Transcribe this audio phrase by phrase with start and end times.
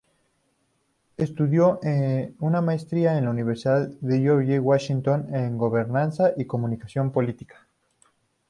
[1.15, 1.79] Estudió
[2.39, 7.67] una Maestría en la Universidad George Washington en Gobernanza y Comunicación Política.